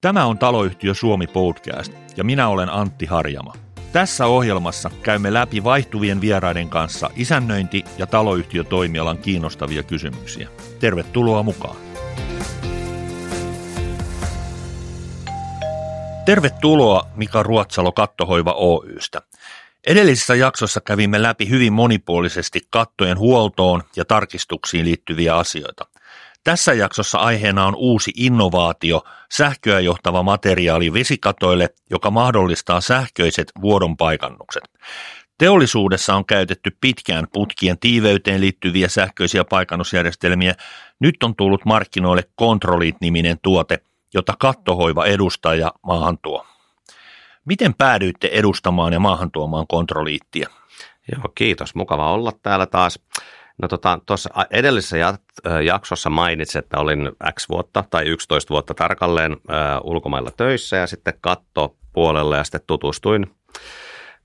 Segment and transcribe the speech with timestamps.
[0.00, 3.52] Tämä on Taloyhtiö Suomi podcast ja minä olen Antti Harjama.
[3.92, 10.48] Tässä ohjelmassa käymme läpi vaihtuvien vieraiden kanssa isännöinti- ja taloyhtiötoimialan kiinnostavia kysymyksiä.
[10.80, 11.76] Tervetuloa mukaan.
[16.24, 19.22] Tervetuloa Mika Ruotsalo Kattohoiva Oystä.
[19.86, 25.86] Edellisessä jaksossa kävimme läpi hyvin monipuolisesti kattojen huoltoon ja tarkistuksiin liittyviä asioita.
[26.48, 29.02] Tässä jaksossa aiheena on uusi innovaatio,
[29.32, 34.62] sähköä johtava materiaali vesikatoille, joka mahdollistaa sähköiset vuodon paikannukset.
[35.38, 40.54] Teollisuudessa on käytetty pitkään putkien tiiveyteen liittyviä sähköisiä paikannusjärjestelmiä.
[41.00, 43.78] Nyt on tullut markkinoille Controlit-niminen tuote,
[44.14, 46.46] jota kattohoiva edustaa ja maahan tuo.
[47.44, 50.48] Miten päädyitte edustamaan ja maahan tuomaan kontrolliittiä?
[51.12, 51.74] Joo, kiitos.
[51.74, 53.00] Mukava olla täällä taas.
[53.62, 53.98] No tota,
[54.50, 54.96] edellisessä
[55.64, 61.14] jaksossa mainitsin, että olin X vuotta tai 11 vuotta tarkalleen äh, ulkomailla töissä ja sitten
[61.20, 63.26] katto puolelle ja sitten tutustuin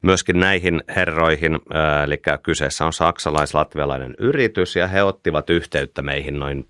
[0.02, 6.69] myöskin näihin herroihin, äh, eli kyseessä on saksalais-latvialainen yritys ja he ottivat yhteyttä meihin noin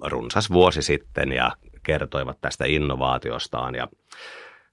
[0.00, 3.88] runsas vuosi sitten ja kertoivat tästä innovaatiostaan ja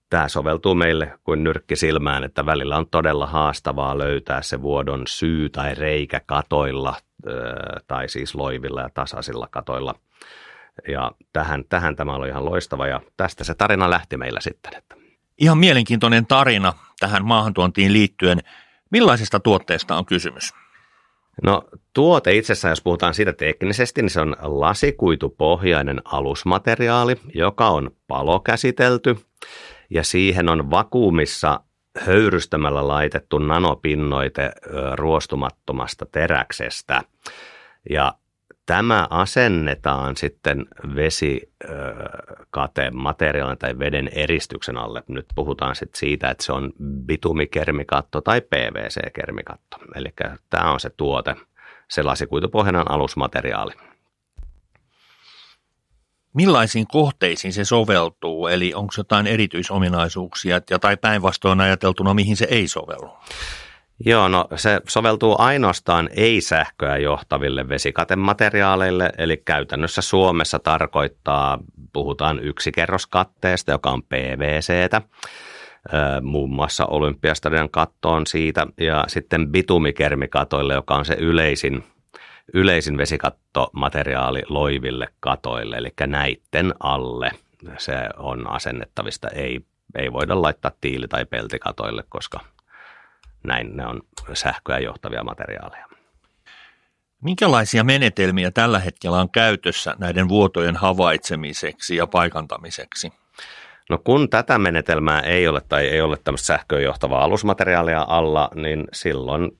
[0.10, 5.50] tämä soveltuu meille kuin nyrkki silmään, että välillä on todella haastavaa löytää se vuodon syy
[5.50, 6.96] tai reikä katoilla
[7.88, 9.96] tai siis loivilla ja tasaisilla katoilla.
[10.88, 14.78] Ja tähän, tähän tämä oli ihan loistava ja tästä se tarina lähti meillä sitten.
[14.78, 14.96] Että.
[15.38, 18.40] Ihan mielenkiintoinen tarina tähän maahantuontiin liittyen.
[18.92, 20.54] Millaisesta tuotteesta on kysymys?
[21.44, 29.18] No tuote itsessään, jos puhutaan siitä teknisesti, niin se on lasikuitupohjainen alusmateriaali, joka on palokäsitelty
[29.90, 31.60] ja siihen on vakuumissa
[32.00, 34.52] höyrystämällä laitettu nanopinnoite
[34.96, 37.02] ruostumattomasta teräksestä.
[37.90, 38.14] Ja
[38.66, 45.04] tämä asennetaan sitten vesikateen materiaalin tai veden eristyksen alle.
[45.08, 46.74] Nyt puhutaan sitten siitä, että se on
[47.06, 49.78] bitumikermikatto tai PVC-kermikatto.
[49.96, 50.14] Eli
[50.50, 51.36] tämä on se tuote,
[51.88, 53.74] se lasikuitupohjainen alusmateriaali
[56.34, 62.68] millaisiin kohteisiin se soveltuu, eli onko jotain erityisominaisuuksia ja tai päinvastoin ajateltuna, mihin se ei
[62.68, 63.10] sovellu?
[64.06, 71.58] Joo, no se soveltuu ainoastaan ei-sähköä johtaville vesikatemateriaaleille, eli käytännössä Suomessa tarkoittaa,
[71.94, 75.02] puhutaan yksikerroskatteesta, joka on PVCtä,
[76.22, 81.84] muun muassa Olympiastadion katto on siitä, ja sitten bitumikermikatoille, joka on se yleisin
[82.54, 87.32] yleisin vesikattomateriaali loiville katoille, eli näitten alle
[87.78, 89.28] se on asennettavista.
[89.30, 89.60] Ei,
[89.96, 92.40] ei voida laittaa tiili- tai peltikatoille, koska
[93.44, 94.02] näin ne on
[94.34, 95.86] sähköä johtavia materiaaleja.
[97.22, 103.14] Minkälaisia menetelmiä tällä hetkellä on käytössä näiden vuotojen havaitsemiseksi ja paikantamiseksi?
[103.90, 108.88] No kun tätä menetelmää ei ole tai ei ole tämmöistä sähköön johtavaa alusmateriaalia alla, niin
[108.94, 109.59] silloin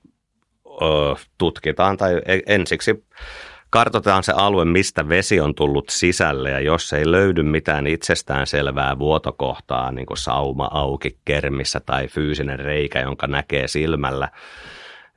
[1.38, 3.04] tutkitaan tai e, ensiksi
[3.70, 8.98] kartoitetaan se alue, mistä vesi on tullut sisälle ja jos ei löydy mitään itsestään selvää
[8.98, 14.28] vuotokohtaa, niin kuin sauma auki kermissä tai fyysinen reikä, jonka näkee silmällä,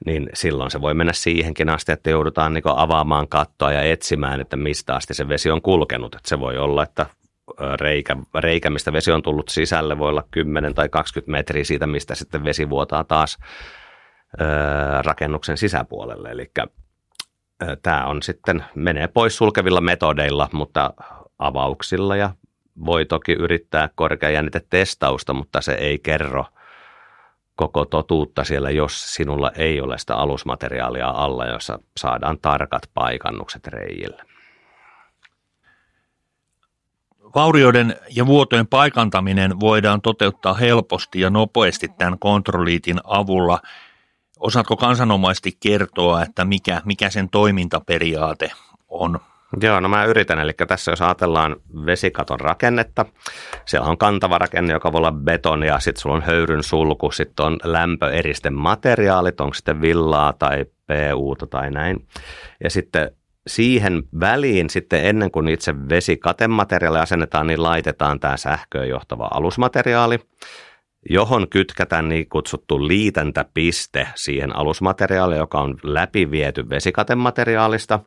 [0.05, 4.57] niin silloin se voi mennä siihenkin asti, että joudutaan niin avaamaan kattoa ja etsimään, että
[4.57, 6.15] mistä asti se vesi on kulkenut.
[6.15, 7.05] Että se voi olla, että
[7.79, 12.15] reikä, reikä, mistä vesi on tullut sisälle, voi olla 10 tai 20 metriä siitä, mistä
[12.15, 13.37] sitten vesi vuotaa taas
[15.01, 16.31] rakennuksen sisäpuolelle.
[16.31, 16.51] Eli
[17.83, 20.93] tämä on sitten, menee pois sulkevilla metodeilla, mutta
[21.39, 22.29] avauksilla ja
[22.85, 26.45] voi toki yrittää korkeajännitetestausta, mutta se ei kerro
[27.55, 34.23] koko totuutta siellä, jos sinulla ei ole sitä alusmateriaalia alla, jossa saadaan tarkat paikannukset reijille.
[37.35, 43.59] Vaurioiden ja vuotojen paikantaminen voidaan toteuttaa helposti ja nopeasti tämän kontrolliitin avulla–
[44.43, 48.51] Osaatko kansanomaisesti kertoa, että mikä, mikä sen toimintaperiaate
[48.89, 49.19] on?
[49.61, 50.39] Joo, no mä yritän.
[50.39, 51.55] Eli tässä jos ajatellaan
[51.85, 53.05] vesikaton rakennetta,
[53.65, 57.57] siellä on kantava rakenne, joka voi olla betonia, sitten sulla on höyryn sulku, sitten on
[57.63, 62.07] lämpöeristen materiaalit, onko sitten villaa tai pu tai näin.
[62.63, 63.11] Ja sitten
[63.47, 70.19] siihen väliin sitten ennen kuin itse vesikatemateriaali asennetaan, niin laitetaan tämä sähköön johtava alusmateriaali
[71.09, 77.99] johon kytkätään niin kutsuttu liitäntäpiste siihen alusmateriaaliin, joka on läpiviety vesikatemateriaalista.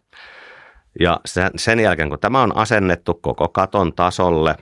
[1.00, 1.20] Ja
[1.56, 4.56] sen jälkeen, kun tämä on asennettu koko katon tasolle,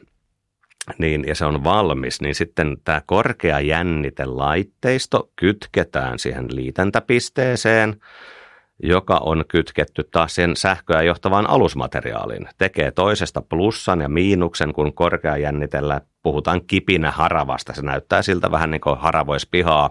[0.98, 8.00] niin, ja se on valmis, niin sitten tämä korkea jännitelaitteisto kytketään siihen liitäntäpisteeseen,
[8.82, 12.48] joka on kytketty taas sen sähköä johtavaan alusmateriaaliin.
[12.58, 17.72] Tekee toisesta plussan ja miinuksen, kun korkea jännitellä puhutaan kipinä haravasta.
[17.72, 19.90] Se näyttää siltä vähän niin kuin haravoisi pihaa,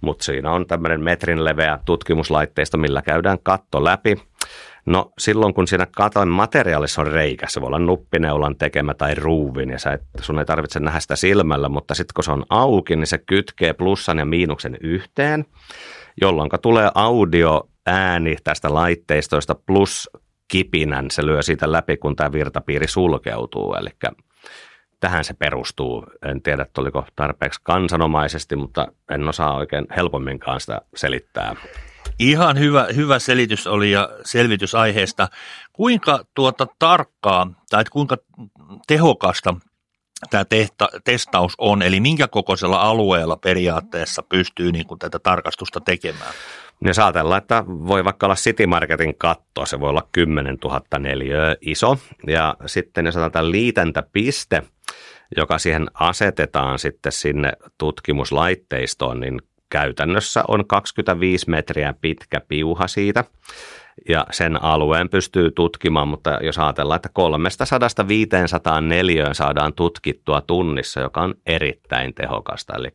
[0.00, 4.16] mutta siinä on tämmöinen metrin leveä tutkimuslaitteisto, millä käydään katto läpi.
[4.86, 9.70] No silloin, kun siinä katon materiaalissa on reikä, se voi olla nuppineulan tekemä tai ruuvin,
[9.70, 12.96] ja sä et, sun ei tarvitse nähdä sitä silmällä, mutta sitten kun se on auki,
[12.96, 15.44] niin se kytkee plussan ja miinuksen yhteen,
[16.20, 20.10] jolloin tulee audio ääni tästä laitteistoista plus
[20.48, 23.90] kipinän, se lyö siitä läpi, kun tämä virtapiiri sulkeutuu, eli
[25.02, 26.06] tähän se perustuu.
[26.26, 31.56] En tiedä, että oliko tarpeeksi kansanomaisesti, mutta en osaa oikein helpomminkaan sitä selittää.
[32.18, 35.28] Ihan hyvä, hyvä selitys oli ja selvitys aiheesta.
[35.72, 38.16] Kuinka tuota tarkkaa tai kuinka
[38.86, 39.54] tehokasta
[40.30, 46.32] tämä tehta, testaus on, eli minkä kokoisella alueella periaatteessa pystyy niin kuin tätä tarkastusta tekemään?
[46.80, 51.56] Niin ajatellaan, että voi vaikka olla City Marketin katto, se voi olla 10 000 neliöä
[51.60, 51.98] iso.
[52.26, 54.62] Ja sitten jos otetaan liitäntäpiste,
[55.36, 59.40] joka siihen asetetaan sitten sinne tutkimuslaitteistoon, niin
[59.70, 63.24] käytännössä on 25 metriä pitkä piuha siitä
[64.08, 67.08] ja sen alueen pystyy tutkimaan, mutta jos ajatellaan, että
[68.78, 72.88] 300-500 neliöön saadaan tutkittua tunnissa, joka on erittäin tehokasta, eli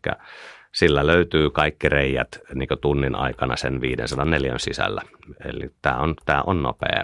[0.72, 5.02] sillä löytyy kaikki reijät niin tunnin aikana sen 504 sisällä.
[5.46, 7.04] Eli tämä on, tämä on nopea.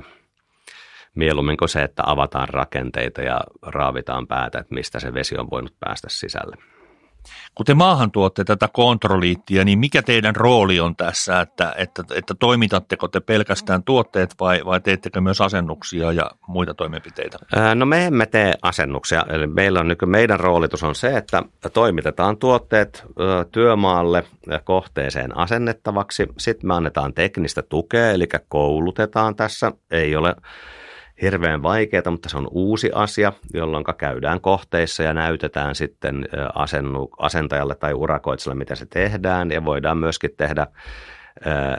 [1.16, 5.74] Mieluummin kuin se, että avataan rakenteita ja raavitaan päätä, että mistä se vesi on voinut
[5.80, 6.58] päästä sisälle.
[7.56, 12.34] Kun te maahan tuotte tätä kontrolliittia, niin mikä teidän rooli on tässä, että, että, että
[12.40, 17.38] toimitatteko te pelkästään tuotteet vai, vai teettekö myös asennuksia ja muita toimenpiteitä?
[17.76, 21.44] No me emme tee asennuksia, eli meillä on, meidän roolitus on se, että
[21.74, 23.04] toimitetaan tuotteet
[23.52, 24.24] työmaalle
[24.64, 30.36] kohteeseen asennettavaksi, sitten me annetaan teknistä tukea, eli koulutetaan tässä, ei ole
[31.22, 37.76] hirveän vaikeaa, mutta se on uusi asia, jolloin käydään kohteissa ja näytetään sitten asennu, asentajalle
[37.76, 40.68] tai urakoitsijalle, mitä se tehdään ja voidaan myöskin tehdä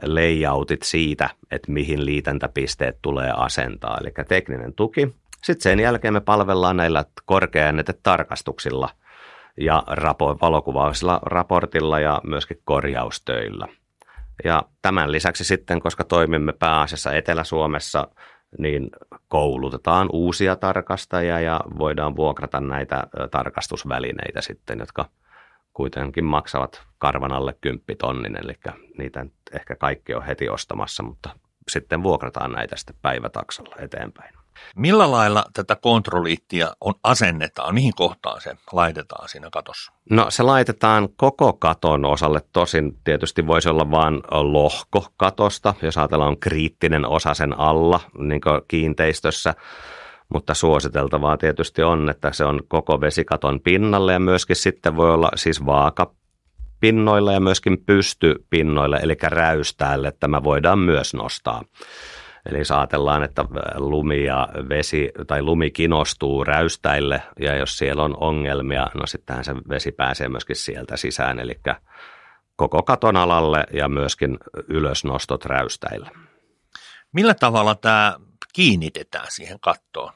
[0.03, 5.15] layoutit siitä, että mihin liitäntäpisteet tulee asentaa, eli tekninen tuki.
[5.43, 8.89] Sitten sen jälkeen me palvellaan näillä korkeaännetetarkastuksilla
[9.61, 13.69] ja rapo- valokuvausilla raportilla ja myöskin korjaustöillä.
[14.45, 18.09] Ja tämän lisäksi sitten, koska toimimme pääasiassa Etelä-Suomessa,
[18.59, 18.91] niin
[19.29, 25.09] koulutetaan uusia tarkastajia ja voidaan vuokrata näitä tarkastusvälineitä sitten, jotka
[25.73, 28.55] kuitenkin maksavat karvan alle kymppitonnin, eli
[28.99, 31.31] niitä ehkä kaikki on heti ostamassa, mutta
[31.71, 34.44] sitten vuokrataan näitä sitten päivätaksalla eteenpäin.
[34.77, 37.75] Millä lailla tätä kontrolliittia on asennetaan?
[37.75, 39.93] Mihin kohtaan se laitetaan siinä katossa?
[40.11, 42.41] No se laitetaan koko katon osalle.
[42.53, 48.41] Tosin tietysti voisi olla vain lohko katosta, jos ajatellaan on kriittinen osa sen alla niin
[48.69, 49.55] kiinteistössä.
[50.29, 55.31] Mutta suositeltavaa tietysti on, että se on koko vesikaton pinnalle ja myöskin sitten voi olla
[55.35, 56.15] siis vaaka
[56.81, 61.63] pinnoilla ja myöskin pystypinnoille, eli räystäälle, tämä voidaan myös nostaa.
[62.51, 63.45] Eli saatellaan, että
[63.77, 69.55] lumi ja vesi tai lumi kinostuu räystäille ja jos siellä on ongelmia, no sittenhän se
[69.69, 71.61] vesi pääsee myöskin sieltä sisään, eli
[72.57, 74.39] koko katon alalle ja myöskin
[74.69, 76.11] ylösnostot räystäille.
[77.13, 78.17] Millä tavalla tämä
[78.53, 80.13] kiinnitetään siihen kattoon?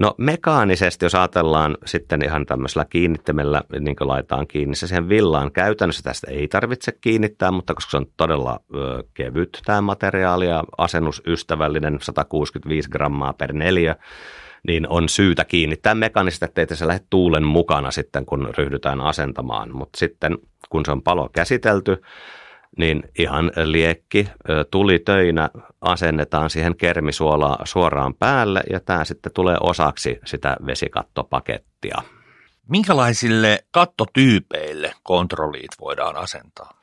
[0.00, 5.52] No mekaanisesti, jos ajatellaan sitten ihan tämmöisellä kiinnittämällä, niin kuin laitetaan kiinni se siihen villaan,
[5.52, 10.64] käytännössä tästä ei tarvitse kiinnittää, mutta koska se on todella ö, kevyt tämä materiaali ja
[10.78, 13.96] asennusystävällinen 165 grammaa per neljä,
[14.66, 19.76] niin on syytä kiinnittää mekaanisesti, ettei se lähde tuulen mukana sitten, kun ryhdytään asentamaan.
[19.76, 20.38] Mutta sitten,
[20.70, 22.02] kun se on palo käsitelty,
[22.78, 24.28] niin ihan liekki
[24.70, 32.02] tuli töinä asennetaan siihen kermisuolaa suoraan päälle ja tämä sitten tulee osaksi sitä vesikattopakettia.
[32.68, 36.78] Minkälaisille kattotyypeille kontrolliit voidaan asentaa?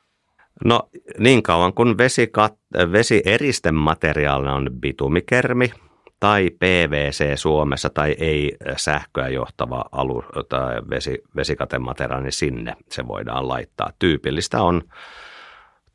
[0.64, 0.88] No
[1.18, 2.54] niin kauan kuin vesikat,
[2.92, 5.72] vesieristemateriaalina on bitumikermi
[6.20, 13.48] tai PVC Suomessa tai ei sähköä johtava alu tai vesi, vesikatemateriaali, niin sinne se voidaan
[13.48, 13.90] laittaa.
[13.98, 14.82] Tyypillistä on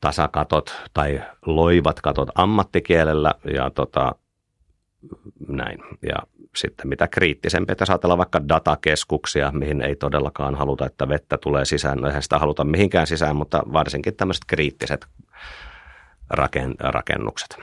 [0.02, 4.16] tasakatot tai loivat katot ammattikielellä ja tota,
[5.48, 5.80] näin.
[6.02, 6.16] Ja
[6.56, 11.98] sitten mitä kriittisempi, että saatella vaikka datakeskuksia, mihin ei todellakaan haluta, että vettä tulee sisään.
[11.98, 15.06] No eihän sitä haluta mihinkään sisään, mutta varsinkin tämmöiset kriittiset
[16.80, 17.58] rakennukset.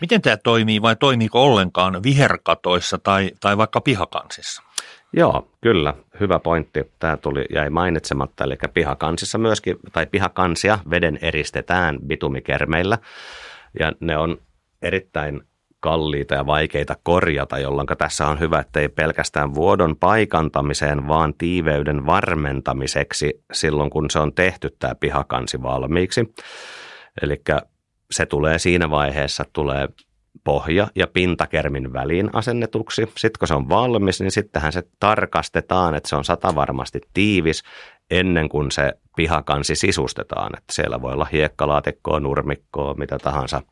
[0.00, 4.62] Miten tämä toimii vai toimiiko ollenkaan viherkatoissa tai, tai vaikka pihakansissa?
[5.12, 5.94] Joo, kyllä.
[6.20, 6.92] Hyvä pointti.
[6.98, 8.44] Tämä tuli, jäi mainitsematta.
[8.44, 12.98] Eli pihakansissa myöskin, tai pihakansia veden eristetään bitumikermeillä.
[13.80, 14.38] Ja ne on
[14.82, 15.42] erittäin
[15.80, 22.06] kalliita ja vaikeita korjata, jolloin tässä on hyvä, että ei pelkästään vuodon paikantamiseen, vaan tiiveyden
[22.06, 26.34] varmentamiseksi silloin, kun se on tehty tämä pihakansi valmiiksi.
[27.22, 27.42] Eli
[28.10, 29.88] se tulee siinä vaiheessa, tulee
[30.44, 33.02] pohja- ja pintakermin väliin asennetuksi.
[33.02, 37.62] Sitten kun se on valmis, niin sittenhän se tarkastetaan, että se on satavarmasti tiivis
[38.10, 40.58] ennen kuin se pihakansi sisustetaan.
[40.58, 43.62] Että siellä voi olla hiekkalaatikkoa, nurmikkoa, mitä tahansa.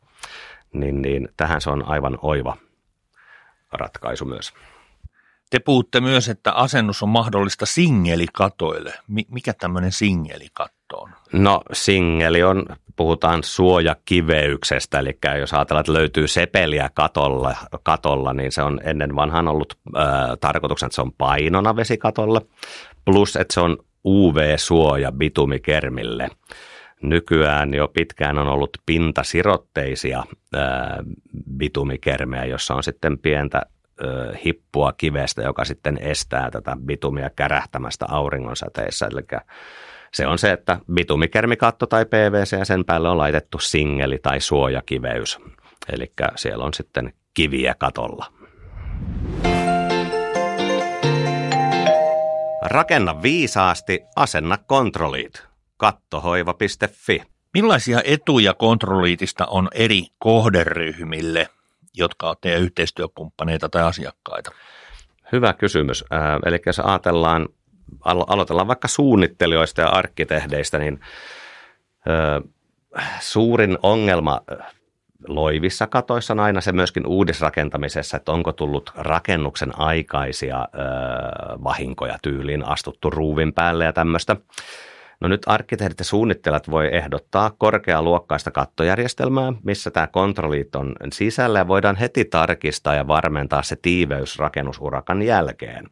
[0.73, 2.57] Niin, niin tähän se on aivan oiva
[3.71, 4.53] ratkaisu myös.
[5.49, 8.93] Te puhutte myös, että asennus on mahdollista singelikatoille.
[9.07, 11.09] Mikä tämmöinen singelikatto on?
[11.33, 18.61] No singeli on, puhutaan suojakiveyksestä, eli jos ajatellaan, että löytyy sepeliä katolla, katolla niin se
[18.61, 20.03] on ennen vanhan ollut äh,
[20.39, 22.41] tarkoituksena, että se on painona vesikatolle,
[23.05, 26.29] plus että se on UV-suoja bitumikermille.
[27.01, 30.23] Nykyään jo pitkään on ollut pintasirotteisia
[30.55, 31.03] ää,
[31.57, 33.61] bitumikermejä, jossa on sitten pientä
[34.45, 39.09] hippua kivestä, joka sitten estää tätä bitumia kärähtämästä auringonsäteissä.
[39.11, 39.21] Eli
[40.13, 45.39] se on se, että bitumikermikatto tai PVC ja sen päälle on laitettu singeli tai suojakiveys.
[45.93, 48.25] Eli siellä on sitten kiviä katolla.
[52.61, 55.43] Rakenna viisaasti, asenna kontrollit.
[55.77, 57.21] Kattohoiva.fi.
[57.53, 61.47] Millaisia etuja kontrolliitista on eri kohderyhmille,
[61.93, 64.51] jotka ovat teidän yhteistyökumppaneita tai asiakkaita?
[65.31, 66.03] Hyvä kysymys.
[66.13, 67.47] Äh, eli jos ajatellaan,
[67.99, 70.99] alo- aloitellaan vaikka suunnittelijoista ja arkkitehdeistä, niin
[72.09, 72.49] äh,
[73.19, 74.41] suurin ongelma
[75.27, 80.77] loivissa katoissa on aina se myöskin uudisrakentamisessa, että onko tullut rakennuksen aikaisia ö,
[81.63, 84.35] vahinkoja tyyliin, astuttu ruuvin päälle ja tämmöistä.
[85.19, 91.67] No nyt arkkitehdit ja suunnittelijat voi ehdottaa korkealuokkaista kattojärjestelmää, missä tämä kontrollit on sisällä ja
[91.67, 95.89] voidaan heti tarkistaa ja varmentaa se tiiveys rakennusurakan jälkeen.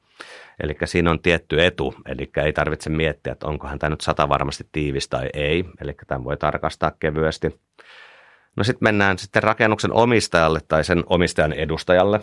[0.60, 4.68] Eli siinä on tietty etu, eli ei tarvitse miettiä, että onkohan tämä nyt sata varmasti
[4.72, 7.60] tiivis tai ei, eli tämän voi tarkastaa kevyesti.
[8.56, 12.20] No sitten mennään sitten rakennuksen omistajalle tai sen omistajan edustajalle,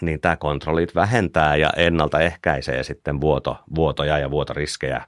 [0.00, 5.04] niin tämä kontrollit vähentää ja ennaltaehkäisee sitten vuoto, vuotoja ja vuotoriskejä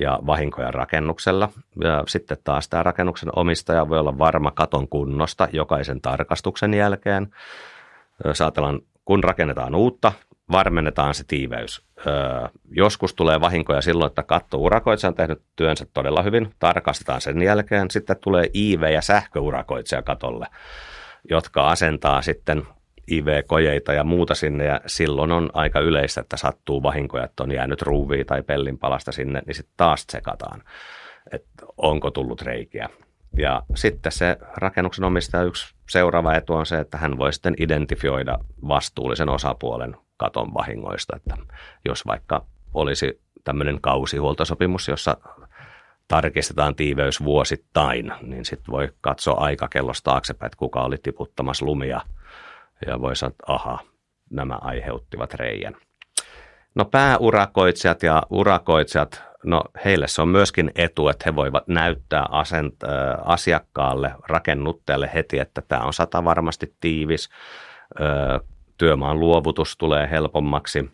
[0.00, 1.48] ja vahinkoja rakennuksella.
[1.84, 7.34] Ja sitten taas tämä rakennuksen omistaja voi olla varma katon kunnosta jokaisen tarkastuksen jälkeen.
[8.24, 10.12] Jos ajatellaan, kun rakennetaan uutta,
[10.52, 11.84] varmennetaan se tiiveys.
[12.06, 17.90] Öö, joskus tulee vahinkoja silloin, että kattourakoitsija on tehnyt työnsä todella hyvin, tarkastetaan sen jälkeen.
[17.90, 20.46] Sitten tulee IV- ja sähköurakoitsija katolle,
[21.30, 22.62] jotka asentaa sitten
[23.10, 27.82] IV-kojeita ja muuta sinne, ja silloin on aika yleistä, että sattuu vahinkoja, että on jäänyt
[27.82, 30.62] ruuvia tai pellin palasta sinne, niin sitten taas tsekataan,
[31.32, 32.88] että onko tullut reikiä.
[33.36, 38.38] Ja sitten se rakennuksen omistaja yksi seuraava etu on se, että hän voi sitten identifioida
[38.68, 41.16] vastuullisen osapuolen katon vahingoista.
[41.16, 41.36] Että
[41.84, 45.16] jos vaikka olisi tämmöinen kausihuoltosopimus, jossa
[46.08, 52.00] tarkistetaan tiiveys vuosittain, niin sitten voi katsoa aikakellosta taaksepäin, että kuka oli tiputtamassa lumia
[52.86, 53.78] ja voi sanoa, että aha,
[54.30, 55.76] nämä aiheuttivat reijän.
[56.74, 62.74] No pääurakoitsijat ja urakoitsijat, no heille se on myöskin etu, että he voivat näyttää asent,
[63.24, 67.28] asiakkaalle, rakennuttajalle heti, että tämä on sata varmasti tiivis,
[68.78, 70.90] työmaan luovutus tulee helpommaksi.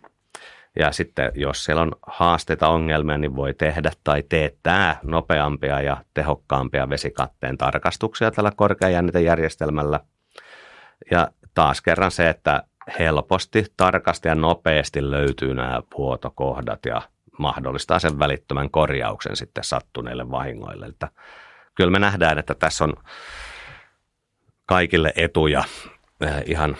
[0.79, 6.89] Ja sitten jos siellä on haasteita, ongelmia, niin voi tehdä tai teettää nopeampia ja tehokkaampia
[6.89, 9.99] vesikatteen tarkastuksia tällä korkeajännitejärjestelmällä.
[11.11, 12.63] Ja taas kerran se, että
[12.99, 17.01] helposti, tarkasti ja nopeasti löytyy nämä vuotokohdat ja
[17.37, 20.85] mahdollistaa sen välittömän korjauksen sitten sattuneille vahingoille.
[20.85, 21.09] Että
[21.75, 22.93] kyllä me nähdään, että tässä on
[24.65, 25.63] kaikille etuja
[26.21, 26.77] eh, ihan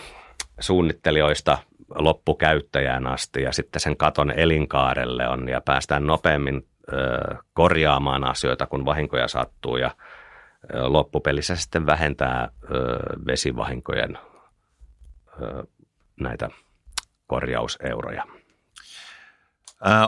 [0.60, 1.58] suunnittelijoista
[1.94, 6.96] loppukäyttäjään asti ja sitten sen katon elinkaarelle on ja päästään nopeammin ö,
[7.52, 9.90] korjaamaan asioita, kun vahinkoja sattuu ja
[10.74, 12.48] ö, loppupelissä sitten vähentää
[13.26, 14.18] vesivahinkojen
[16.20, 16.48] näitä
[17.26, 18.24] korjauseuroja.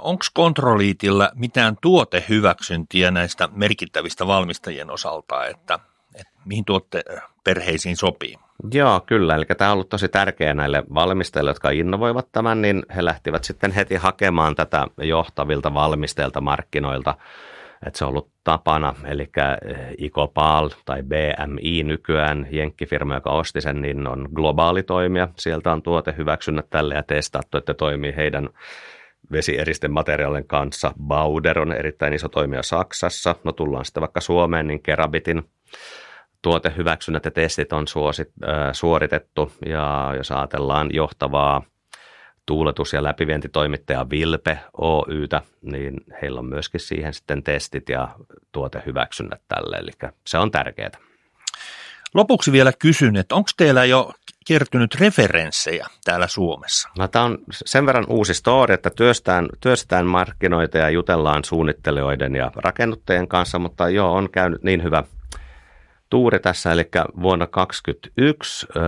[0.03, 5.79] Onko kontrolliitilla mitään tuotehyväksyntiä näistä merkittävistä valmistajien osalta, että,
[6.15, 8.37] että mihin tuotteperheisiin sopii?
[8.73, 9.35] Joo, kyllä.
[9.35, 13.73] Eli tämä on ollut tosi tärkeää näille valmistajille, jotka innovoivat tämän, niin he lähtivät sitten
[13.73, 17.15] heti hakemaan tätä johtavilta valmistajilta markkinoilta.
[17.87, 19.31] Että se on ollut tapana, eli
[19.99, 25.29] Icopal tai BMI nykyään, jenkkifirma, joka osti sen, niin on globaali toimija.
[25.39, 28.49] Sieltä on tuote hyväksynnät tälle ja testattu, että toimii heidän
[29.33, 30.93] vesieristemateriaalien kanssa.
[31.03, 33.35] Bauder on erittäin iso toimija Saksassa.
[33.45, 35.43] No tullaan sitten vaikka Suomeen, niin Kerabitin
[36.43, 41.63] tuotehyväksynnät ja testit on suosit, äh, suoritettu ja jos ajatellaan johtavaa
[42.47, 48.09] tuuletus- ja läpivientitoimittaja Vilpe Oytä, niin heillä on myöskin siihen sitten testit ja
[48.53, 49.91] tuotehyväksynnät tälle, eli
[50.27, 51.10] se on tärkeää.
[52.15, 54.13] Lopuksi vielä kysyn, että onko teillä jo
[54.47, 56.89] kertynyt referenssejä täällä Suomessa?
[56.99, 62.51] No, tämä on sen verran uusi story, että työstään, työstetään markkinoita ja jutellaan suunnittelijoiden ja
[62.57, 65.05] rakennuttajien kanssa, mutta joo, on käynyt niin hyvä
[66.11, 66.89] tuuri tässä, eli
[67.23, 68.83] vuonna 2021 öö,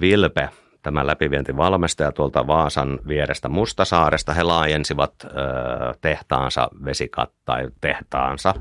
[0.00, 0.48] Vilpe,
[0.82, 5.30] tämä läpivientivalmistaja tuolta Vaasan vierestä Mustasaaresta, he laajensivat öö,
[6.00, 8.54] tehtaansa vesikat tai tehtaansa,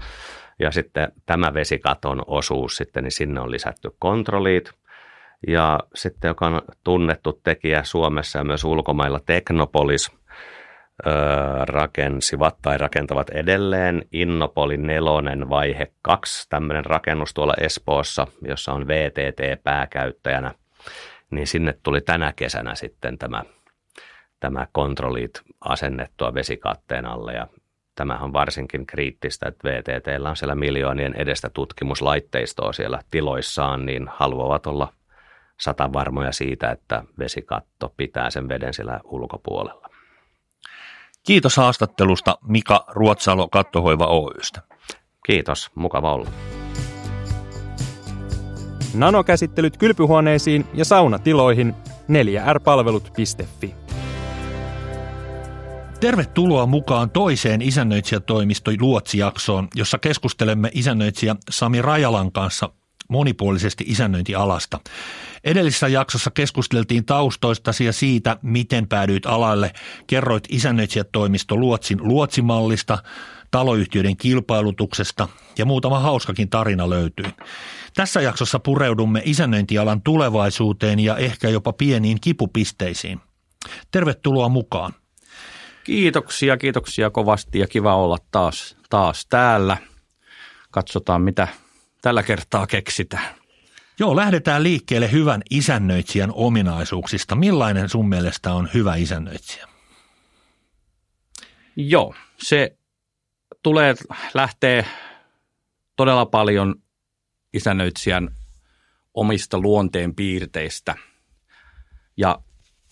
[0.60, 4.72] ja sitten tämä vesikaton osuus sitten, niin sinne on lisätty kontrolliit,
[5.48, 10.12] ja sitten joka on tunnettu tekijä Suomessa ja myös ulkomailla Teknopolis
[11.68, 19.64] rakensivat tai rakentavat edelleen Innopoli nelonen vaihe 2, tämmöinen rakennus tuolla Espoossa, jossa on VTT
[19.64, 20.52] pääkäyttäjänä,
[21.32, 23.44] niin sinne tuli tänä kesänä sitten tämä,
[24.40, 27.48] tämä kontrollit asennettua vesikatteen alle ja
[27.96, 34.68] Tämä on varsinkin kriittistä, että VTTllä on siellä miljoonien edestä tutkimuslaitteistoa siellä tiloissaan, niin haluavat
[34.68, 34.94] olla
[35.60, 39.90] sata varmoja siitä, että vesikatto pitää sen veden siellä ulkopuolella.
[41.24, 44.62] Kiitos haastattelusta Mika Ruotsalo Kattohoiva Oystä.
[45.26, 46.30] Kiitos, mukava olla.
[48.94, 51.76] Nanokäsittelyt kylpyhuoneisiin ja saunatiloihin
[52.10, 53.83] 4rpalvelut.fi.
[56.04, 62.70] Tervetuloa mukaan toiseen isännöitsijätoimisto Luotsi-jaksoon, jossa keskustelemme isännöitsijä Sami Rajalan kanssa
[63.10, 64.80] monipuolisesti isännöintialasta.
[65.44, 69.74] Edellisessä jaksossa keskusteltiin taustoistasi ja siitä, miten päädyit alalle.
[70.08, 72.98] Kerroit isännöitsijätoimisto Luotsin luotsimallista,
[73.52, 77.26] taloyhtiöiden kilpailutuksesta ja muutama hauskakin tarina löytyi.
[77.96, 83.20] Tässä jaksossa pureudumme isännöintialan tulevaisuuteen ja ehkä jopa pieniin kipupisteisiin.
[83.92, 84.94] Tervetuloa mukaan.
[85.84, 89.78] Kiitoksia, kiitoksia kovasti ja kiva olla taas, taas täällä.
[90.72, 91.48] Katsotaan, mitä
[92.02, 93.36] tällä kertaa keksitään.
[94.00, 97.36] Joo, lähdetään liikkeelle hyvän isännöitsijän ominaisuuksista.
[97.36, 99.68] Millainen sun mielestä on hyvä isännöitsijä?
[101.76, 102.78] Joo, se
[103.64, 103.96] tulee,
[104.34, 104.86] lähtee
[105.96, 106.76] todella paljon
[107.54, 108.30] isännöitsijän
[109.14, 110.96] omista luonteen piirteistä.
[112.18, 112.40] Ja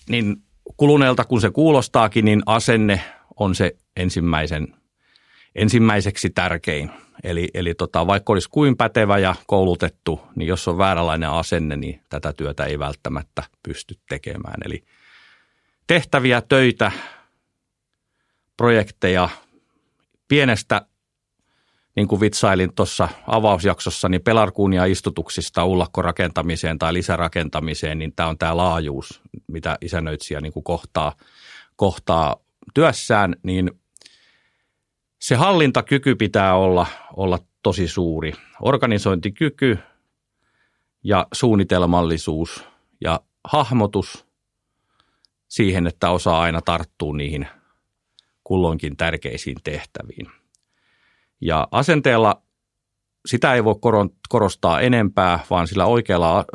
[0.10, 0.44] niin
[0.78, 3.02] kuluneelta kun se kuulostaakin, niin asenne
[3.40, 4.68] on se ensimmäisen,
[5.56, 6.92] ensimmäiseksi tärkein.
[7.24, 12.02] Eli, eli tota, vaikka olisi kuin pätevä ja koulutettu, niin jos on vääränlainen asenne, niin
[12.10, 14.62] tätä työtä ei välttämättä pysty tekemään.
[14.66, 14.84] Eli
[15.88, 16.92] tehtäviä, töitä,
[18.58, 19.30] projekteja,
[20.28, 20.86] pienestä,
[21.96, 28.58] niin kuin vitsailin tuossa avausjaksossa, niin pelarkuunia istutuksista ullakkorakentamiseen tai lisärakentamiseen, niin tämä on tämä
[28.58, 31.16] laajuus, mitä isännöitsijä niin kuin kohtaa,
[31.76, 32.36] kohtaa
[32.74, 33.72] työssään, niin
[35.20, 38.34] se hallintakyky pitää olla, olla tosi suuri.
[38.62, 39.78] Organisointikyky
[41.04, 42.64] ja suunnitelmallisuus
[43.02, 44.26] ja hahmotus
[45.48, 47.48] siihen, että osaa aina tarttua niihin
[48.44, 50.41] kulloinkin tärkeisiin tehtäviin.
[51.42, 52.42] Ja asenteella
[53.26, 53.76] sitä ei voi
[54.30, 56.46] korostaa enempää, vaan sillä oikealla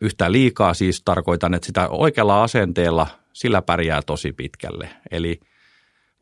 [0.00, 4.88] yhtä liikaa siis tarkoitan, että sitä oikealla asenteella sillä pärjää tosi pitkälle.
[5.10, 5.40] Eli–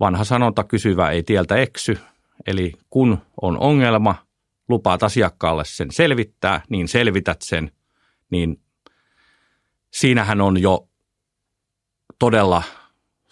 [0.01, 1.99] Vanha sanonta kysyvä ei tieltä eksy,
[2.47, 4.15] eli kun on ongelma,
[4.69, 7.71] lupaat asiakkaalle sen selvittää, niin selvität sen,
[8.31, 8.61] niin
[9.93, 10.89] siinähän on jo
[12.19, 12.63] todella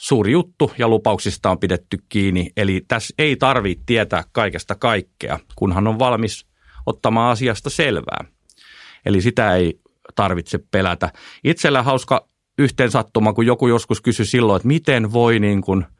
[0.03, 2.51] suuri juttu ja lupauksista on pidetty kiinni.
[2.57, 6.47] Eli tässä ei tarvitse tietää kaikesta kaikkea, kunhan on valmis
[6.87, 8.25] ottamaan asiasta selvää.
[9.07, 9.81] Eli sitä ei
[10.15, 11.13] tarvitse pelätä.
[11.45, 15.87] Itsellä hauska yhteensattuma, kun joku joskus kysyi silloin, että miten voi niin kuin–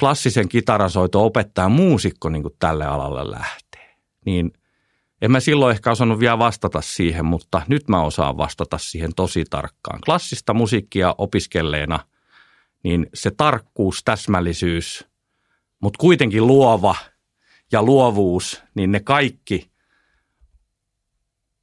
[0.00, 3.96] klassisen kitarasoito opettaa muusikko niin kuin tälle alalle lähtee.
[4.26, 4.52] Niin
[5.22, 9.44] en mä silloin ehkä osannut vielä vastata siihen, mutta nyt mä osaan vastata siihen tosi
[9.50, 10.00] tarkkaan.
[10.04, 12.00] Klassista musiikkia opiskelleena,
[12.84, 15.06] niin se tarkkuus, täsmällisyys,
[15.82, 16.94] mutta kuitenkin luova
[17.72, 19.70] ja luovuus, niin ne kaikki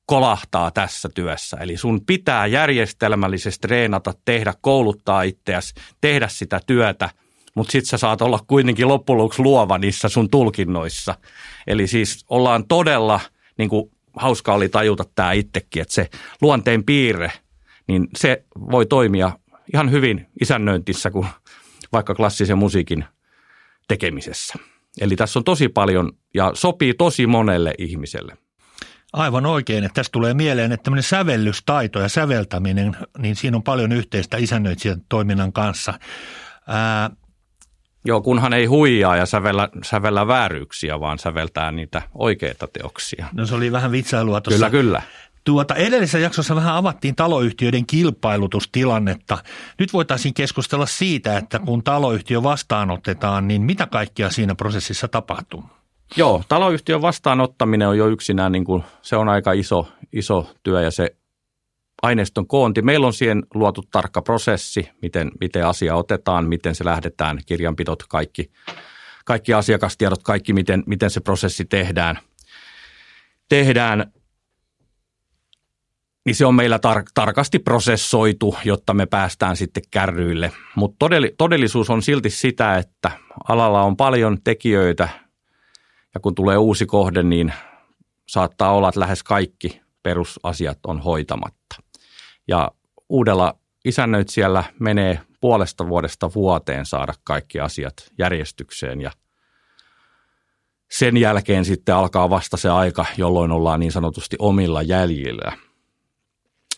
[0.05, 1.57] kolahtaa tässä työssä.
[1.57, 7.09] Eli sun pitää järjestelmällisesti treenata, tehdä, kouluttaa itseäsi, tehdä sitä työtä–
[7.55, 11.15] mutta sitten sä saat olla kuitenkin loppujen luova niissä sun tulkinnoissa.
[11.67, 13.19] Eli siis ollaan todella,
[13.57, 16.09] niin kuin hauska oli tajuta tämä itsekin, että se
[16.41, 17.31] luonteen piirre,
[17.87, 19.31] niin se voi toimia
[19.73, 21.27] ihan hyvin isännöintissä kuin
[21.91, 23.05] vaikka klassisen musiikin
[23.87, 24.53] tekemisessä.
[25.01, 28.37] Eli tässä on tosi paljon ja sopii tosi monelle ihmiselle.
[29.13, 33.91] Aivan oikein, että tässä tulee mieleen, että tämmöinen sävellystaito ja säveltäminen, niin siinä on paljon
[33.91, 35.93] yhteistä isännöitsijän toiminnan kanssa.
[36.67, 37.09] Ää,
[38.05, 43.25] Joo, kunhan ei huijaa ja sävellä, sävellä vääryyksiä, vaan säveltää niitä oikeita teoksia.
[43.33, 44.69] no se oli vähän vitsailua tuossa.
[44.69, 45.01] Kyllä, kyllä.
[45.43, 49.37] Tuota, edellisessä jaksossa vähän avattiin taloyhtiöiden kilpailutustilannetta.
[49.79, 55.63] Nyt voitaisiin keskustella siitä, että kun taloyhtiö vastaanotetaan, niin mitä kaikkea siinä prosessissa tapahtuu?
[56.17, 60.91] Joo, taloyhtiön vastaanottaminen on jo yksinään, niin kuin, se on aika iso, iso työ ja
[60.91, 61.15] se
[62.01, 62.81] aineiston koonti.
[62.81, 68.51] Meillä on siihen luotu tarkka prosessi, miten, miten asia otetaan, miten se lähdetään, kirjanpidot, kaikki,
[69.25, 72.19] kaikki asiakastiedot, kaikki, miten, miten se prosessi tehdään.
[73.49, 74.11] tehdään
[76.25, 80.51] niin se on meillä tar- tarkasti prosessoitu, jotta me päästään sitten kärryille.
[80.75, 83.11] Mutta todell- todellisuus on silti sitä, että
[83.49, 85.09] alalla on paljon tekijöitä
[86.13, 87.53] ja kun tulee uusi kohde, niin
[88.27, 91.75] saattaa olla, että lähes kaikki perusasiat on hoitamatta.
[92.47, 92.71] Ja
[93.09, 93.55] uudella
[93.85, 99.11] isännöitsijällä menee puolesta vuodesta vuoteen saada kaikki asiat järjestykseen ja
[100.91, 105.57] sen jälkeen sitten alkaa vasta se aika, jolloin ollaan niin sanotusti omilla jäljillä.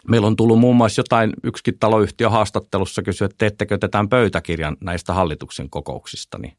[0.09, 4.77] Meillä on tullut muun muassa jotain yksikin taloyhtiö haastattelussa kysyä, että teettekö te tämän pöytäkirjan
[4.81, 6.57] näistä hallituksen kokouksista, niin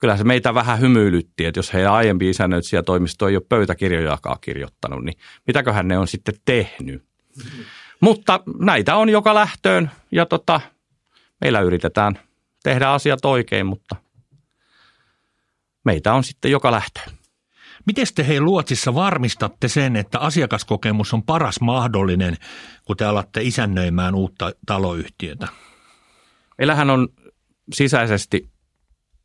[0.00, 5.18] kyllä se meitä vähän hymyilytti, että jos heidän aiempi isännöitsijätoimisto ei ole pöytäkirjojakaan kirjoittanut, niin
[5.46, 7.04] mitäköhän ne on sitten tehnyt.
[7.36, 7.64] Mm-hmm.
[8.00, 10.60] Mutta näitä on joka lähtöön ja tota,
[11.40, 12.18] meillä yritetään
[12.62, 13.96] tehdä asiat oikein, mutta
[15.84, 17.10] meitä on sitten joka lähtöön.
[17.86, 22.36] Miten te hei Luotsissa varmistatte sen, että asiakaskokemus on paras mahdollinen,
[22.84, 25.48] kun te alatte isännöimään uutta taloyhtiötä?
[26.58, 27.08] Meillähän on
[27.72, 28.50] sisäisesti,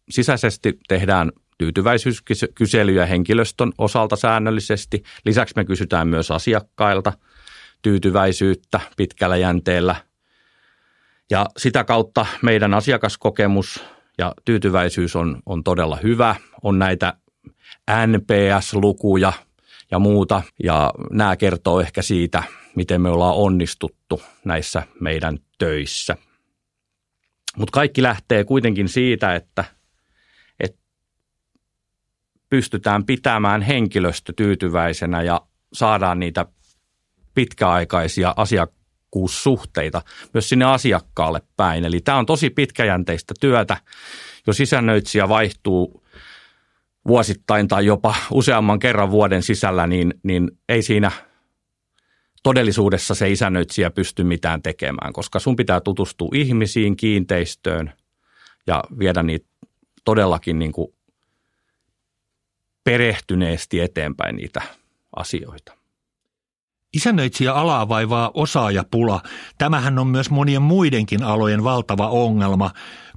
[0.09, 5.03] sisäisesti tehdään tyytyväisyyskyselyjä henkilöstön osalta säännöllisesti.
[5.25, 7.13] Lisäksi me kysytään myös asiakkailta
[7.81, 9.95] tyytyväisyyttä pitkällä jänteellä.
[11.29, 13.83] Ja sitä kautta meidän asiakaskokemus
[14.17, 16.35] ja tyytyväisyys on, on todella hyvä.
[16.63, 17.13] On näitä
[18.07, 19.33] NPS-lukuja
[19.91, 20.41] ja muuta.
[20.63, 22.43] Ja nämä kertoo ehkä siitä,
[22.75, 26.17] miten me ollaan onnistuttu näissä meidän töissä.
[27.57, 29.65] Mutta kaikki lähtee kuitenkin siitä, että,
[30.59, 30.79] että
[32.49, 35.41] pystytään pitämään henkilöstö tyytyväisenä ja
[35.73, 36.45] saadaan niitä
[37.33, 40.01] pitkäaikaisia asiakkuussuhteita
[40.33, 41.85] myös sinne asiakkaalle päin.
[41.85, 43.77] Eli tämä on tosi pitkäjänteistä työtä.
[44.47, 46.00] Jos isännöitsijä vaihtuu
[47.07, 51.11] vuosittain tai jopa useamman kerran vuoden sisällä, niin, niin ei siinä
[52.43, 57.93] todellisuudessa se isännöitsijä pysty mitään tekemään, koska sun pitää tutustua ihmisiin, kiinteistöön
[58.67, 59.47] ja viedä niitä
[60.05, 60.87] todellakin niin kuin
[62.83, 64.61] perehtyneesti eteenpäin niitä
[65.15, 65.81] asioita.
[66.93, 69.21] Isännöitsijä alaa vaivaa osaajapula.
[69.57, 72.71] Tämähän on myös monien muidenkin alojen valtava ongelma.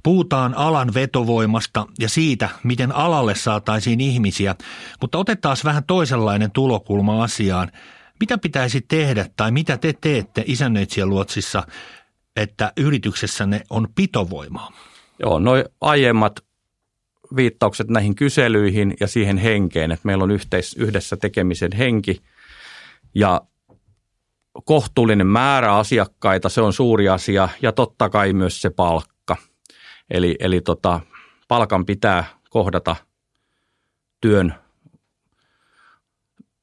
[0.05, 4.55] Puhutaan alan vetovoimasta ja siitä, miten alalle saataisiin ihmisiä,
[5.01, 7.71] mutta otetaan vähän toisenlainen tulokulma asiaan.
[8.19, 11.63] Mitä pitäisi tehdä tai mitä te teette isännöitsijäluotsissa,
[12.35, 14.71] että yrityksessänne on pitovoimaa?
[15.19, 16.39] Joo, noin aiemmat
[17.35, 22.21] viittaukset näihin kyselyihin ja siihen henkeen, että meillä on yhteis, yhdessä tekemisen henki
[23.15, 23.41] ja
[24.65, 29.14] kohtuullinen määrä asiakkaita, se on suuri asia ja totta kai myös se palkka.
[30.09, 31.01] Eli, eli tota,
[31.47, 32.95] palkan pitää kohdata
[34.21, 34.53] työn,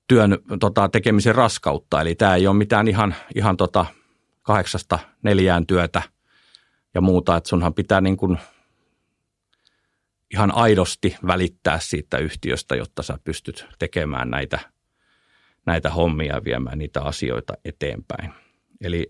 [0.09, 2.01] työn tota, tekemisen raskautta.
[2.01, 3.87] Eli tämä ei ole mitään ihan, ihan tota,
[4.43, 6.03] kahdeksasta neljään työtä
[6.95, 8.39] ja muuta, että sunhan pitää niin kuin
[10.35, 14.59] ihan aidosti välittää siitä yhtiöstä, jotta sä pystyt tekemään näitä–
[15.67, 18.33] näitä hommia ja viemään niitä asioita eteenpäin.
[18.81, 19.07] Eli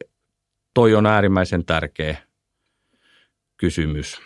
[0.74, 2.16] toi on äärimmäisen tärkeä
[3.62, 4.20] kysymys.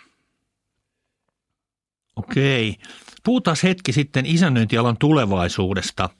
[2.16, 2.76] Okei.
[3.24, 6.10] Puhutaan hetki sitten isännöintialan tulevaisuudesta.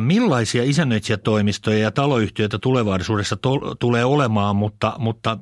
[0.00, 5.38] Millaisia isännöitsijätoimistoja ja taloyhtiöitä tulevaisuudessa to- tulee olemaan, mutta, mutta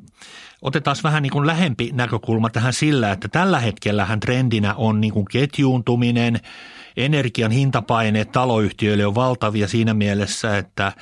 [0.62, 5.27] otetaan vähän niin kuin lähempi näkökulma tähän sillä, että tällä hetkellähän trendinä on niin kuin
[5.31, 6.40] ketjuuntuminen–
[6.98, 10.92] energian hintapaineet taloyhtiöille on valtavia siinä mielessä, että,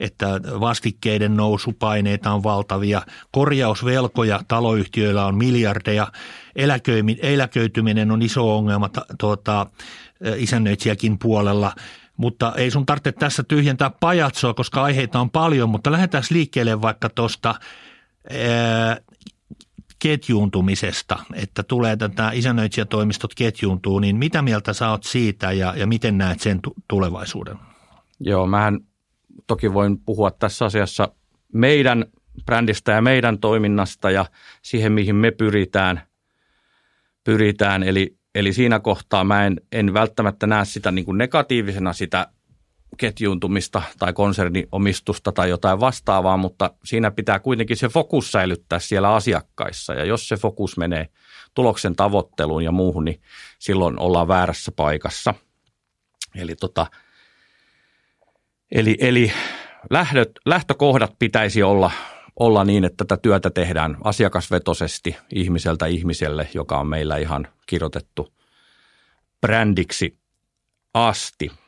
[0.00, 3.02] että vastikkeiden nousupaineita on valtavia.
[3.32, 6.12] Korjausvelkoja taloyhtiöillä on miljardeja.
[7.22, 9.66] Eläköityminen on iso ongelma tuota,
[10.36, 11.72] isännöitsijäkin puolella
[12.16, 17.08] mutta ei sun tarvitse tässä tyhjentää pajatsoa, koska aiheita on paljon, mutta lähdetään liikkeelle vaikka
[17.08, 17.54] tuosta
[19.98, 26.18] ketjuuntumisesta, että tulee tätä isännöitsijätoimistot ketjuuntuu, niin mitä mieltä sä oot siitä ja, ja miten
[26.18, 27.56] näet sen tulevaisuuden?
[28.20, 28.80] Joo, mähän
[29.46, 31.08] toki voin puhua tässä asiassa
[31.52, 32.04] meidän
[32.44, 34.26] brändistä ja meidän toiminnasta ja
[34.62, 36.02] siihen, mihin me pyritään.
[37.24, 37.82] pyritään.
[37.82, 42.26] Eli, eli siinä kohtaa mä en, en välttämättä näe sitä niin kuin negatiivisena sitä
[42.96, 49.94] ketjuuntumista tai konserniomistusta tai jotain vastaavaa, mutta siinä pitää kuitenkin se fokus säilyttää siellä asiakkaissa.
[49.94, 51.08] Ja jos se fokus menee
[51.54, 53.20] tuloksen tavoitteluun ja muuhun, niin
[53.58, 55.34] silloin ollaan väärässä paikassa.
[56.34, 56.86] Eli, tota,
[58.72, 59.32] eli, eli
[59.90, 61.90] lähdöt, lähtökohdat pitäisi olla,
[62.40, 68.32] olla niin, että tätä työtä tehdään asiakasvetoisesti ihmiseltä ihmiselle, joka on meillä ihan kirjoitettu
[69.40, 70.18] brändiksi
[70.94, 71.50] asti–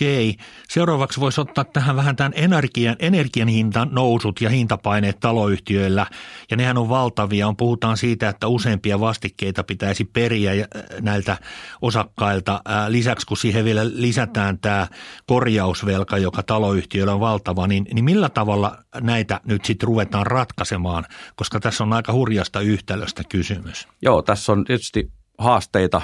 [0.00, 0.36] Okei.
[0.68, 6.06] Seuraavaksi voisi ottaa tähän vähän tämän energian, energian hintan nousut ja hintapaineet taloyhtiöillä.
[6.50, 7.48] Ja nehän on valtavia.
[7.48, 11.36] On, puhutaan siitä, että useampia vastikkeita pitäisi periä äh, näiltä
[11.82, 12.52] osakkailta.
[12.52, 14.86] Äh, lisäksi kun siihen vielä lisätään tämä
[15.26, 21.04] korjausvelka, joka taloyhtiöillä on valtava, niin, niin millä tavalla näitä nyt sitten ruvetaan ratkaisemaan?
[21.36, 23.88] Koska tässä on aika hurjasta yhtälöstä kysymys.
[24.02, 26.02] Joo, tässä on tietysti haasteita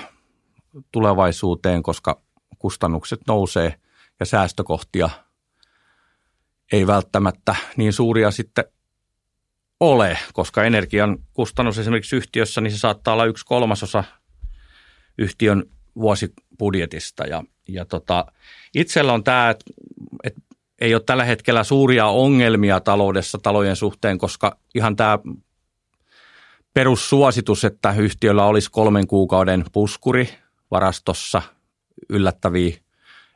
[0.93, 2.21] tulevaisuuteen, koska
[2.59, 3.75] kustannukset nousee
[4.21, 5.11] ja säästökohtia
[6.73, 8.65] ei välttämättä niin suuria sitten
[9.81, 14.05] ole, koska energian kustannus esimerkiksi yhtiössä, niin se saattaa olla yksi kolmasosa
[15.19, 15.65] yhtiön
[15.97, 17.25] vuosibudjetista.
[17.25, 18.27] Ja, ja tota,
[18.75, 19.65] itsellä on tämä, että
[20.25, 20.35] et
[20.81, 25.19] ei ole tällä hetkellä suuria ongelmia taloudessa talojen suhteen, koska ihan tämä
[26.75, 30.29] perussuositus, että yhtiöllä olisi kolmen kuukauden puskuri
[30.71, 31.43] varastossa
[32.09, 32.77] yllättäviä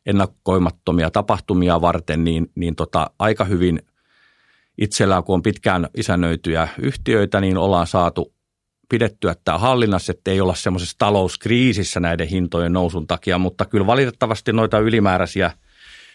[0.06, 3.82] ennakkoimattomia tapahtumia varten, niin, niin tota, aika hyvin
[4.78, 8.34] itsellään, kun on pitkään isännöityjä yhtiöitä, niin ollaan saatu
[8.88, 14.52] pidettyä tämä hallinnassa, että ei olla semmoisessa talouskriisissä näiden hintojen nousun takia, mutta kyllä valitettavasti
[14.52, 15.50] noita ylimääräisiä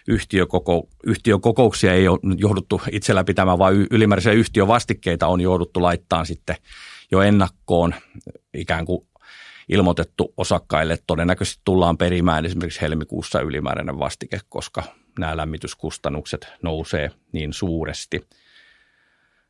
[0.08, 6.56] yhtiökoko, yhtiökokouksia ei ole jouduttu itsellä pitämään, vaan ylimääräisiä yhtiövastikkeita on jouduttu laittaa sitten
[7.12, 7.96] jo ennakkoon
[8.54, 9.08] ikään kuin
[9.70, 14.84] ilmoitettu osakkaille, todennäköisesti tullaan perimään esimerkiksi helmikuussa ylimääräinen vastike, koska
[15.20, 18.28] nämä lämmityskustannukset nousee niin suuresti.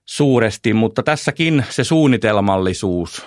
[0.05, 0.73] suuresti.
[0.73, 3.25] Mutta tässäkin se suunnitelmallisuus.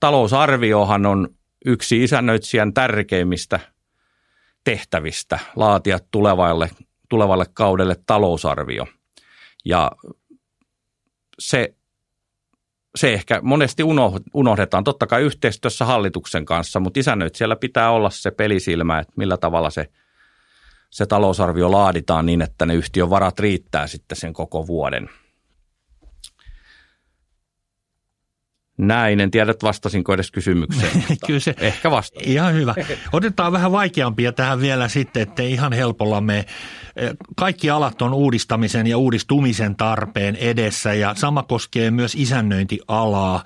[0.00, 1.28] Talousarviohan on
[1.64, 3.60] yksi isännöitsijän tärkeimmistä
[4.64, 6.70] tehtävistä laatia tulevalle,
[7.08, 8.86] tulevalle kaudelle talousarvio.
[9.64, 9.92] Ja
[11.38, 11.74] se
[12.96, 13.82] se ehkä monesti
[14.34, 19.70] unohdetaan, totta kai yhteistyössä hallituksen kanssa, mutta isännöitsijällä pitää olla se pelisilmä, että millä tavalla
[19.70, 19.88] se,
[20.90, 25.10] se talousarvio laaditaan niin, että ne yhtiön varat riittää sitten sen koko vuoden.
[28.78, 31.04] Näin, en tiedä, että vastasinko edes kysymykseen.
[31.26, 32.20] Kyllä se, ehkä vasta.
[32.24, 32.74] Ihan hyvä.
[33.12, 36.46] Otetaan vähän vaikeampia tähän vielä sitten, että ihan helpolla me
[37.36, 43.44] kaikki alat on uudistamisen ja uudistumisen tarpeen edessä ja sama koskee myös isännöintialaa.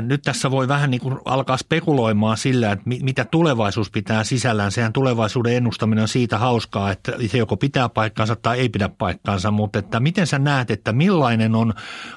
[0.00, 4.72] Nyt tässä voi vähän niin kuin alkaa spekuloimaan sillä, että mitä tulevaisuus pitää sisällään.
[4.72, 9.50] Sehän tulevaisuuden ennustaminen on siitä hauskaa, että se joko pitää paikkansa tai ei pidä paikkansa,
[9.50, 11.74] mutta että miten sä näet, että millainen on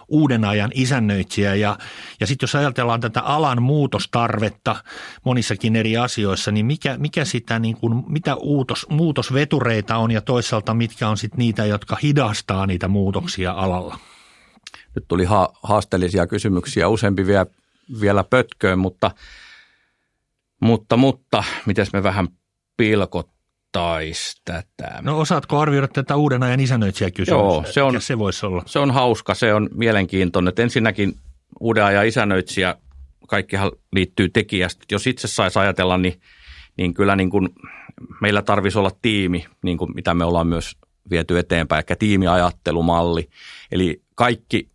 [0.07, 1.77] uuden ajan isännöitsijä ja,
[2.19, 4.75] ja sitten jos ajatellaan tätä alan muutostarvetta
[5.25, 10.73] monissakin eri asioissa, niin mikä, mikä sitä niin kuin, mitä uutos, muutosvetureita on ja toisaalta
[10.73, 13.97] mitkä on sitten niitä, jotka hidastaa niitä muutoksia alalla?
[14.95, 17.45] Nyt tuli ha- haasteellisia kysymyksiä, useampi vielä,
[18.01, 19.11] vielä pötköön, mutta,
[20.59, 22.27] mutta, mutta miten me vähän
[22.77, 24.99] pilkottaisi tätä?
[25.01, 27.33] No osaatko arvioida tätä uuden ajan isännöitsijäkysymystä?
[27.33, 28.63] Joo, se on, se voisi olla?
[28.65, 30.49] Se on hauska, se on mielenkiintoinen.
[30.49, 31.15] Että ensinnäkin
[31.59, 32.75] uuden ajan isännöitsijä,
[33.27, 34.85] kaikkihan liittyy tekijästä.
[34.91, 36.21] Jos itse saisi ajatella, niin,
[36.77, 37.49] niin kyllä niin kuin
[38.21, 40.77] meillä tarvitsisi olla tiimi, niin kuin mitä me ollaan myös
[41.09, 43.29] viety eteenpäin, ehkä tiimiajattelumalli.
[43.71, 44.67] Eli kaikki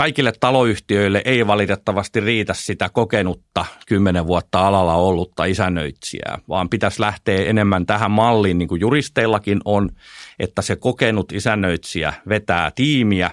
[0.00, 7.44] kaikille taloyhtiöille ei valitettavasti riitä sitä kokenutta kymmenen vuotta alalla ollutta isännöitsijää, vaan pitäisi lähteä
[7.44, 9.90] enemmän tähän malliin, niin kuin juristeillakin on,
[10.38, 13.30] että se kokenut isännöitsijä vetää tiimiä,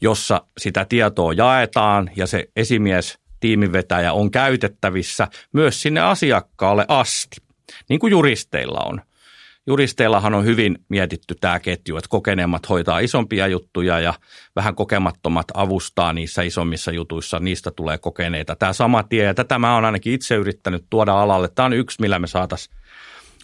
[0.00, 7.36] jossa sitä tietoa jaetaan ja se esimies tiimivetäjä on käytettävissä myös sinne asiakkaalle asti,
[7.88, 9.00] niin kuin juristeilla on
[9.66, 14.14] juristeillahan on hyvin mietitty tämä ketju, että kokeneemmat hoitaa isompia juttuja ja
[14.56, 18.56] vähän kokemattomat avustaa niissä isommissa jutuissa, niistä tulee kokeneita.
[18.56, 21.48] Tämä sama tie, ja tätä mä oon ainakin itse yrittänyt tuoda alalle.
[21.48, 22.76] Tämä on yksi, millä me saataisiin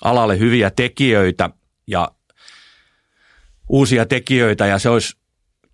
[0.05, 1.51] alalle hyviä tekijöitä
[1.87, 2.11] ja
[3.69, 5.17] uusia tekijöitä, ja se olisi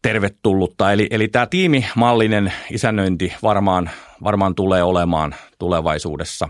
[0.02, 0.92] tervetullutta.
[0.92, 3.90] Eli, eli tämä tiimimallinen isännöinti varmaan,
[4.24, 6.48] varmaan tulee olemaan tulevaisuudessa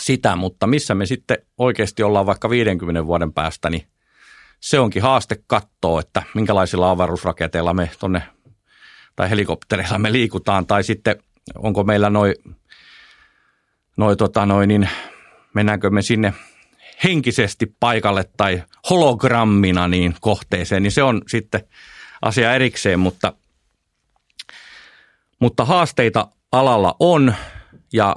[0.00, 3.86] sitä, mutta missä me sitten oikeasti ollaan vaikka 50 vuoden päästä, niin
[4.60, 8.22] se onkin haaste katsoa, että minkälaisilla avaruusraketeilla me tuonne
[9.16, 11.16] tai helikoptereilla me liikutaan, tai sitten
[11.56, 12.34] onko meillä noin,
[13.96, 14.88] noi, tota, noi, niin
[15.54, 16.34] mennäänkö me sinne
[17.04, 21.68] henkisesti paikalle tai hologrammina niin kohteeseen, niin se on sitten
[22.22, 23.32] asia erikseen, mutta,
[25.40, 27.34] mutta haasteita alalla on.
[27.92, 28.16] Ja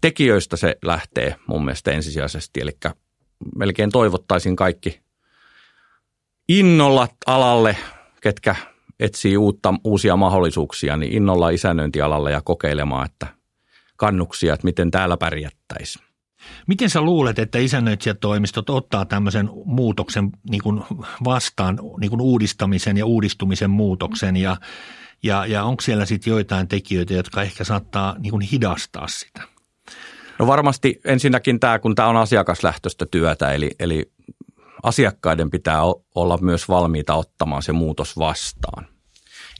[0.00, 2.76] tekijöistä se lähtee mun mielestä ensisijaisesti, eli
[3.56, 5.00] melkein toivottaisin kaikki
[6.48, 7.76] innolla alalle,
[8.20, 8.56] ketkä
[9.00, 13.26] etsii uutta, uusia mahdollisuuksia, niin innolla isännöintialalle ja kokeilemaan, että
[13.96, 16.06] kannuksia, että miten täällä pärjättäisiin.
[16.66, 20.82] Miten sä luulet, että isännöitsijätoimistot ottaa tämmöisen muutoksen niin kuin
[21.24, 24.56] vastaan, niin kuin uudistamisen ja uudistumisen muutoksen ja,
[25.22, 29.55] ja, ja onko siellä sitten joitain tekijöitä, jotka ehkä saattaa niin kuin hidastaa sitä?
[30.38, 34.12] No varmasti ensinnäkin tämä, kun tämä on asiakaslähtöistä työtä, eli, eli
[34.82, 35.80] asiakkaiden pitää
[36.14, 38.88] olla myös valmiita ottamaan se muutos vastaan.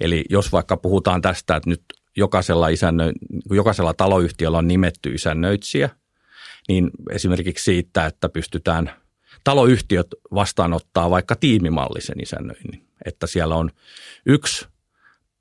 [0.01, 1.83] Eli jos vaikka puhutaan tästä, että nyt
[2.17, 3.13] jokaisella, isännö,
[3.51, 5.91] jokaisella taloyhtiöllä on nimetty isännöitsijä,
[6.69, 8.91] niin esimerkiksi siitä, että pystytään
[9.45, 13.71] taloyhtiöt vastaanottaa vaikka tiimimallisen isännöinnin, että siellä on
[14.27, 14.67] yksi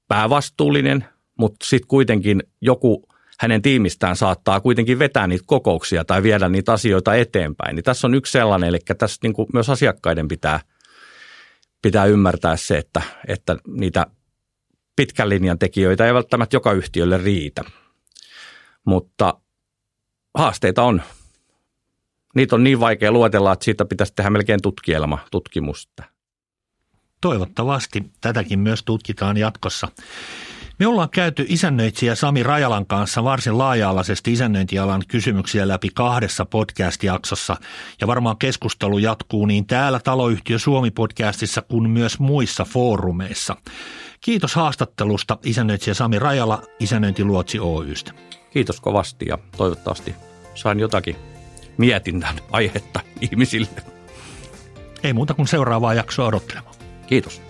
[0.08, 1.06] päävastuullinen,
[1.40, 3.08] mutta sitten kuitenkin joku
[3.40, 7.76] hänen tiimistään saattaa kuitenkin vetää niitä kokouksia tai viedä niitä asioita eteenpäin.
[7.76, 10.60] Niin tässä on yksi sellainen, eli tässä niin kuin myös asiakkaiden pitää,
[11.82, 14.08] pitää ymmärtää se, että, että niitä
[14.96, 17.64] pitkän linjan tekijöitä ei välttämättä joka yhtiölle riitä.
[18.86, 19.34] Mutta
[20.34, 21.02] haasteita on.
[22.36, 26.04] Niitä on niin vaikea luetella, että siitä pitäisi tehdä melkein tutkielma, tutkimusta.
[27.22, 29.88] Toivottavasti tätäkin myös tutkitaan jatkossa.
[30.80, 37.58] Me ollaan käyty isännöitsijä Sami Rajalan kanssa varsin laaja-alaisesti isännöintialan kysymyksiä läpi kahdessa podcast-jaksossa
[38.02, 43.56] ja varmaan keskustelu jatkuu niin täällä Taloyhtiö Suomi-podcastissa kuin myös muissa foorumeissa.
[44.22, 48.12] Kiitos haastattelusta isännöitsijä Sami Rajala Isännöintiluotsi Oystä.
[48.52, 50.16] Kiitos kovasti ja toivottavasti
[50.56, 51.16] sain jotakin
[51.78, 53.84] mietintään aihetta ihmisille.
[55.04, 56.76] Ei muuta kuin seuraavaa jaksoa odottelemaan.
[57.08, 57.42] Kiitos.